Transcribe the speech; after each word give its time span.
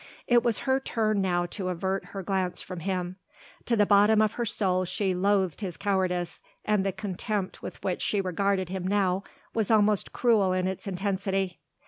It 0.25 0.41
was 0.41 0.61
her 0.65 0.79
turn 0.79 1.21
now 1.21 1.45
to 1.45 1.67
avert 1.69 2.05
her 2.05 2.23
glance 2.23 2.59
from 2.59 2.79
him; 2.79 3.17
to 3.67 3.75
the 3.75 3.85
bottom 3.85 4.19
of 4.19 4.33
her 4.33 4.45
soul 4.45 4.83
she 4.83 5.13
loathed 5.13 5.61
his 5.61 5.77
cowardice, 5.77 6.41
and 6.65 6.83
the 6.83 6.91
contempt 6.91 7.61
with 7.61 7.83
which 7.83 8.01
she 8.01 8.19
regarded 8.19 8.69
him 8.69 8.87
now 8.87 9.23
was 9.53 9.69
almost 9.69 10.11
cruel 10.11 10.53
in 10.53 10.65
its 10.67 10.87
intensity. 10.87 11.59